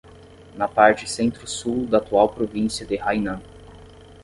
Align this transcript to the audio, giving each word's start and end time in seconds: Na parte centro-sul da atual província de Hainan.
Na 0.57 0.67
parte 0.67 1.05
centro-sul 1.07 1.85
da 1.85 1.99
atual 1.99 2.27
província 2.29 2.83
de 2.87 2.97
Hainan. 2.97 3.39